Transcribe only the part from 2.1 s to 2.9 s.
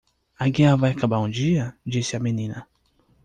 a menina.